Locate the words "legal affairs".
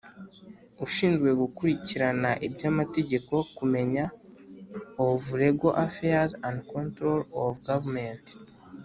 5.41-6.31